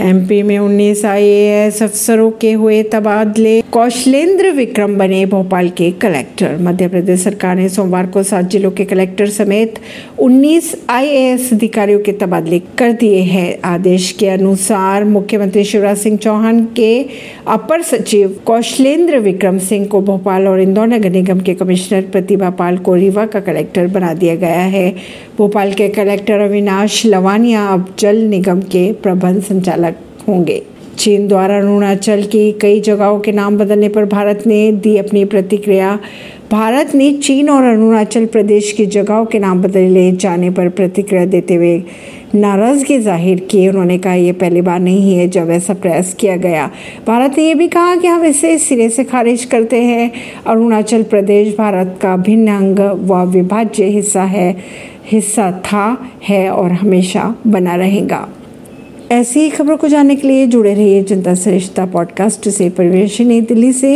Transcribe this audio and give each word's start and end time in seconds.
MP 0.00 0.42
में 0.42 0.58
19 0.58 1.04
IAS 1.04 1.82
अफसरों 1.82 2.30
के 2.30 2.52
हुए 2.52 2.82
तबादले। 2.82 3.60
कौशलेंद्र 3.60 4.50
विक्रम 4.50 4.96
बने 4.98 5.26
भोपाल 5.26 5.68
के 5.68 5.90
कलेक्टर। 5.90 6.56
मध्य 6.56 6.88
प्रदेश 6.88 7.20
सरकार 7.20 7.56
ने 7.56 7.68
सोमवार 7.68 8.06
को 8.06 8.22
सात 8.22 8.44
जिलों 8.44 8.70
के 8.70 8.84
कलेक्टर 8.84 9.26
समेत 9.26 9.74
19 10.18 10.74
आईएएस 10.90 11.52
अधिकारियों 11.52 12.00
के 12.00 12.12
तबादले 12.12 12.58
कर 12.58 12.92
दिए 12.92 13.20
हैं। 13.20 13.60
आदेश 13.64 14.12
के 14.12 14.28
अनुसार 14.28 15.04
मुख्यमंत्री 15.04 15.64
शिवराज 15.64 15.98
सिंह 15.98 16.16
चौहान 16.16 16.64
के 16.64 17.06
अपर 17.48 17.82
सचिव 17.82 18.40
कौशलेंद्र 18.46 19.18
विक्रम 19.18 19.58
सिंह 19.58 19.86
को 19.86 20.00
भोपाल 20.00 20.48
और 20.48 20.60
इंदौर 20.60 20.86
नगर 20.86 21.10
निगम 21.10 21.40
के 21.40 21.54
कमिश्नर 21.54 22.02
प्रतिभा 22.02 22.50
पाल 22.50 22.78
को 22.78 22.94
रीवा 22.94 23.26
का 23.26 23.40
कलेक्टर 23.40 23.86
बना 23.86 24.14
दिया 24.14 24.34
गया 24.34 24.60
है। 24.60 24.94
भोपाल 25.38 25.72
के 25.72 25.88
कलेक्टर 25.88 26.40
अविनाश 26.40 27.06
लवानिया 27.06 27.66
अब 27.66 27.94
जल 27.98 28.16
निगम 28.16 28.60
के 28.60 28.92
प्रबंध 28.92 29.42
संचालक 29.42 29.83
होंगे। 30.28 30.62
चीन 30.98 31.26
द्वारा 31.28 31.56
अरुणाचल 31.56 32.22
की 32.22 32.50
कई 32.52 32.80
जगहों 32.80 33.18
के 33.20 33.32
नाम 33.32 33.56
बदलने 33.58 33.88
पर 33.88 34.04
भारत 34.04 34.42
ने 34.46 34.70
दी 34.72 34.96
अपनी 34.96 35.24
प्रतिक्रिया। 35.24 35.98
भारत 36.50 36.94
ने 36.94 37.12
चीन 37.12 37.48
और 37.50 37.64
अरुणाचल 37.64 38.26
प्रदेश 38.26 38.72
की 38.72 38.86
जगहों 38.86 39.24
के 39.24 39.38
नाम 39.38 39.62
बदले 39.62 40.10
जाने 40.12 40.50
पर 40.50 40.68
प्रतिक्रिया 40.68 41.24
देते 41.24 41.54
हुए 41.54 41.82
नाराज़गी 42.34 42.98
ज़ाहिर 42.98 43.40
की। 43.40 43.66
उन्होंने 43.68 43.98
कहा 43.98 44.14
यह 44.14 44.32
पहली 44.32 44.60
बार 44.60 44.80
नहीं 44.80 45.16
है 45.16 45.28
जब 45.28 45.50
ऐसा 45.50 45.74
प्रयास 45.74 46.14
किया 46.14 46.36
गया। 46.36 46.70
भारत 47.06 47.38
ने 47.38 47.48
यह 47.48 47.54
भी 47.54 47.68
कहा 47.68 47.96
कि 47.96 48.06
हम 48.06 48.24
इसे 48.24 48.56
सिरे 48.58 48.88
से 48.88 49.04
खारिज 49.04 49.44
करते 49.44 49.80
हैं। 49.82 50.10
अरुणाचल 50.46 51.02
प्रदेश 51.02 51.54
भारत 51.58 51.98
का 52.02 52.16
भिन्न 52.16 52.48
अंग 52.48 52.80
व 53.10 53.24
विभाज्य 53.26 53.84
हिस्सा 53.86 54.22
है, 54.22 54.54
हिस्सा 55.06 55.50
था, 55.64 55.86
है 56.28 56.48
और 56.50 56.72
हमेशा 56.72 57.34
बना 57.46 57.74
रहेगा। 57.74 58.26
ऐसी 59.14 59.50
खबरों 59.50 59.76
को 59.76 59.88
जानने 59.88 60.14
के 60.16 60.28
लिए 60.28 60.46
जुड़े 60.46 60.74
रहिए 60.74 61.02
जनता 61.02 61.34
सरिश्ता 61.34 61.84
पॉडकास्ट 61.86 62.48
से। 62.48 62.68
परवेश 62.70 63.20
नई 63.20 63.40
दिल्ली 63.40 63.72
से। 63.72 63.92